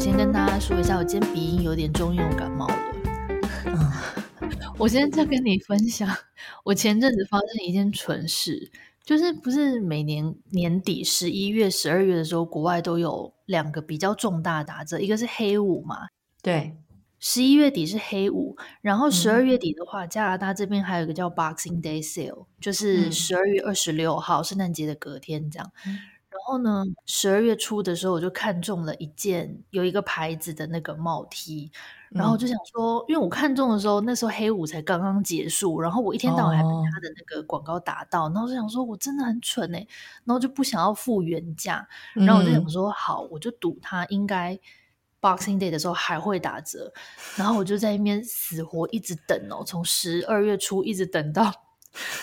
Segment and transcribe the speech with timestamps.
[0.00, 2.74] 先跟大家说一下，我今天鼻音有点重，因为我感冒了。
[3.66, 3.92] 嗯，
[4.78, 6.08] 我现在在跟你分享，
[6.64, 8.70] 我前阵子发生一件蠢事，
[9.04, 16.08] 就是不是每年年底十一月、十二月的时候，国外都有两个比较重大打折，一个是黑五嘛，
[16.42, 16.74] 对，
[17.18, 25.70] 十一月底是黑五，然后十二月底的话，嗯、加拿大这边还有一个叫 Boxing Day Sale，就是十二月二十六号，圣诞节的隔天这样。
[26.30, 31.70] 嗯然后呢，十二月初的时候，我就看中了一件有一个牌子的那个帽 T，
[32.08, 39.86] 然后我就想说，因为我看中的时候，那时候黑五才刚刚结束，然后我一天到晚还被他的那个广告打到，然后我就想说，我真的很蠢哎，
[40.24, 44.58] 然后就不想要付原价，然后我就想说，好，我就赌他应该
[45.20, 46.92] Boxing Day 的时候还会打折，
[47.36, 51.52] 然后我就在那边死活一直等哦，从十二月初一直等到。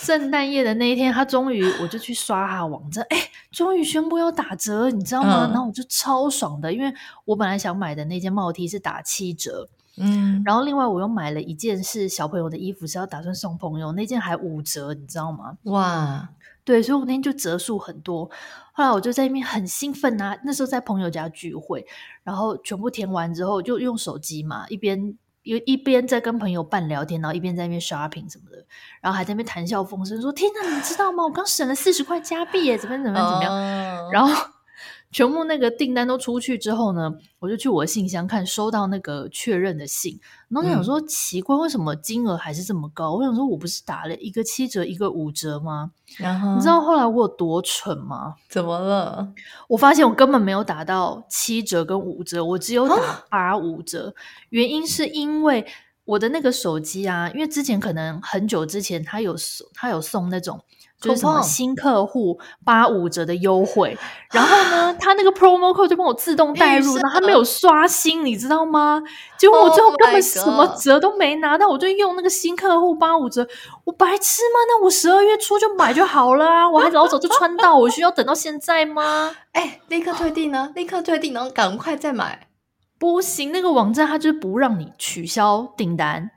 [0.00, 3.18] 圣诞夜的那一天，他终于，我就去刷他网站，哎，
[3.50, 5.46] 终于宣布要打折，你知道吗？
[5.46, 6.92] 嗯、然后我就超爽的，因为
[7.26, 9.68] 我本来想买的那件帽 T 是打七折，
[9.98, 15.58] 嗯，然后另外我又买了一件是小朋友的衣服，是要打算送朋友，那件还五折，你知道吗？
[15.64, 16.30] 哇，
[16.64, 18.30] 对，所以我那天就折数很多。
[18.72, 21.86] 后来我就在那边很兴奋啊，那时候在朋友家聚会，
[22.22, 25.14] 然后全部填完之后，就用手机嘛，一边。
[25.42, 28.64] 一一边在跟朋友半聊天，然后一边在那边 shopping 什么的，
[29.00, 31.24] 然后还在那边谈笑风生，说：“天哪，你知道吗？
[31.24, 33.52] 我刚省了四十块加币耶，怎么怎么怎么样？”
[34.04, 34.14] oh.
[34.14, 34.50] 然后。
[35.12, 40.20] 全部那个订单都出去之后呢，我就去我的信箱看，收到那个确认的信。
[40.48, 43.14] 然后我想说，奇怪，为什么金额还是这么高？
[43.14, 45.90] 我想说，我不是打了一个七折，一个五折吗？
[46.18, 48.36] 然后你知道后来我有多蠢吗？
[48.48, 49.32] 怎么了？
[49.68, 54.14] 我发现我根本没有打到七折跟五折，我只有打八五折。
[54.50, 55.66] 原因是因为
[56.04, 60.60] 我的那个手机啊，因为之前可能很久之前他有送，他有送那种。
[61.00, 63.96] 就是什么新客户八五折的优惠，
[64.32, 69.02] 然后呢，他那个 promo code 就帮我自动带入，然后他没有刷新，你知道吗？
[69.38, 73.46] 结果我最后根本什么折都没拿到，我就用那个新客户八五折，
[73.84, 74.60] 我白痴吗？
[74.68, 79.34] 那我十二月初就买就好了啊，我还老早就穿到，我需要等到现在吗？
[79.52, 80.70] 哎，立刻退订呢？
[80.74, 82.48] 立刻退订，然后赶快再买。
[82.98, 86.30] 不行，那个网站它就是不让你取消订单，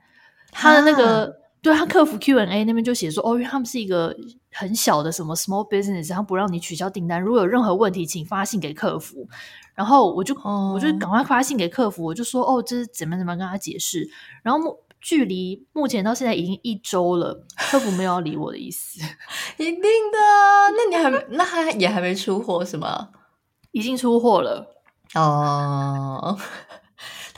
[0.50, 1.43] 它的那个。
[1.64, 4.14] 对，他客服 Q&A 那边就写说，哦，因为他们是一个
[4.52, 7.18] 很小的什么 small business，他不让你取消订单。
[7.18, 9.26] 如果有任何问题，请发信给客服。
[9.74, 14.06] 然后我就、哦、我就赶快发信给客服，我就说，哦，这是怎么怎么跟他解释。
[14.42, 19.00] 然后目距离目前到现在已经一周了，客服没有要理我的意思。
[19.56, 20.18] 一定的，
[20.76, 23.08] 那你还 那他也还没出货是吗？
[23.72, 24.66] 已经出货了
[25.14, 26.38] 哦。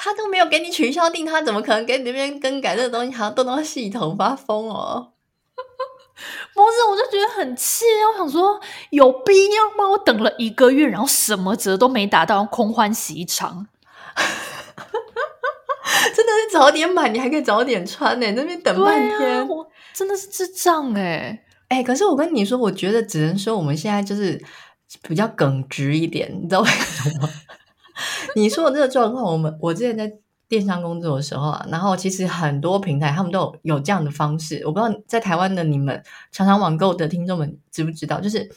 [0.07, 3.11] 他都没有给你取消订，他怎么可能给你那边更改这个东西？
[3.13, 5.11] 好像动到系统发疯哦！
[6.55, 9.91] 不是，我就觉得很气，我想说有必要吗？
[9.91, 13.67] 我等了一个月，然后什么折都没达到，空欢喜一场。
[16.15, 18.33] 真的是早点买，你还可以早点穿呢。
[18.37, 21.83] 那边等半天，啊、我真的是智障哎哎！
[21.83, 24.41] 可是我跟你说，我觉得只能说我们现在就是
[25.03, 27.31] 比较耿直一点，你知道为什么吗？
[28.37, 30.13] 你说的这个状况，我们我之前在
[30.47, 38.21] 电商工作的时候啊，然后其实很多平台他们都有有这样的方式，我不知道在台湾的你们常常网购的听众们知不知道？
[38.21, 38.51] 就是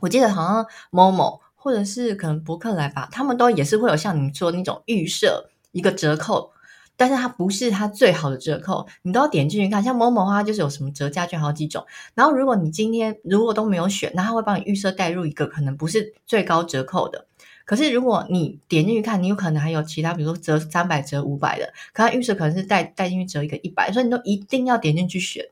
[0.00, 6.52] 我记得好像 Momo 或者是可能博客来吧，他们都也是会有像你说那种预设一个折扣，
[6.96, 9.84] 但是它不是它最好的折扣，你都要点进去看。
[9.84, 17.26] 像 Momo 的话，就是有什么折价券好几种，然后如果你今天如果都没有选，那他会帮你预设带入一个可能不是最高折扣的。
[17.70, 25.44] 可是如果你点进去看，你有可能还有其他，比如说折三百、折五百的，可它预设可能是带带进去折一个一百，所以你都一定要点进去选。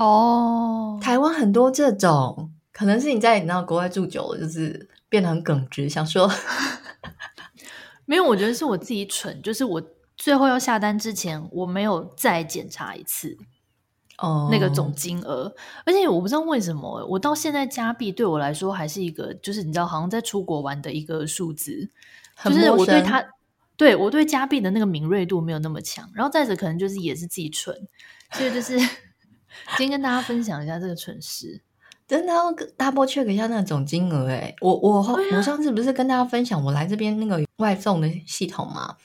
[0.00, 6.28] 哦，台湾很多这种，可能是你在你知道国外住久了，就是变得很耿直，想说
[8.04, 9.80] 没有，我觉得是我自己蠢，就是我
[10.16, 13.38] 最后要下单之前，我没有再检查一次。
[14.18, 15.54] 哦，那个总金额，
[15.86, 21.88] 而且我不知道为什么，我到现在加币对我来说还是一个，就是你知道，好像在出国玩的一个数字，
[22.44, 23.24] 就是我对它，
[23.76, 26.10] 对我对加币的那个敏锐度没有那么强。
[26.14, 27.72] 然后再者，可能就是也是自己蠢，
[28.32, 28.76] 所以就是
[29.78, 31.62] 今天跟大家分享一下这个蠢事，
[32.08, 34.28] 真的要 double check 一下那个总金额。
[34.28, 38.96] 哎，我我、啊、我上次不是跟大家分享我来这边那个外送的系统吗？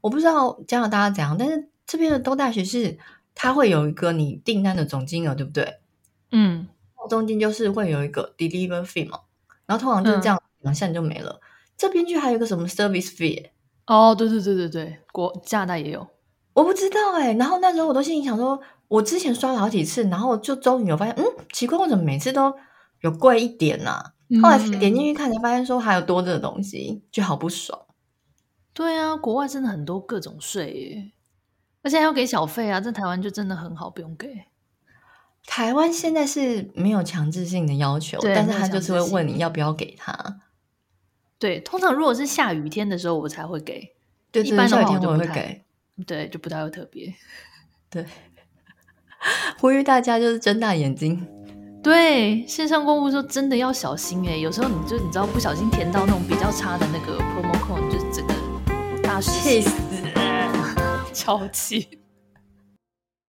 [0.00, 2.96] 我不知道加拿大怎样，但是这边的都大学是。
[3.34, 5.78] 它会有一个你订单的总金额，对不对？
[6.30, 6.68] 嗯，
[7.08, 9.20] 中间就是会有一个 deliver fee 嘛，
[9.66, 11.30] 然后通常就是这样，两下你就没了。
[11.32, 11.40] 嗯、
[11.76, 13.50] 这边就还有一个什么 service fee？
[13.86, 16.06] 哦，对对对对对，国加拿大也有，
[16.54, 17.32] 我不知道哎。
[17.34, 22.54] 然后那时候我都心里想说，我之前刷了好几次，然后就终于有发现，嗯，奇怪，为什么每次都
[23.00, 24.14] 有贵一点呢、啊？
[24.42, 27.78] 后来点进去看才发现说还有多这个东西，就好不爽。
[28.72, 31.12] 对啊，国外真的很多各种税耶，
[31.82, 34.44] 而且还要给小费啊，在台湾就真的很好，不用给。
[35.44, 40.40] 台湾现在是没有强制性的要求，但是他就是会问你要不要给他。
[41.38, 43.92] 对，通常如果是下雨天的时候，我才会给。
[44.30, 45.62] 对，一般的话我就不会给。
[46.06, 47.12] 对，就不太会特别。
[47.90, 48.06] 对，
[49.58, 51.26] 呼吁大家就是睁大眼睛。
[51.82, 59.70] 对，线上购物说真的要小心哎，有时候你就你知道不小心填到那种比较差的那个 promo code，就是整个大气死，
[61.14, 62.01] 超气。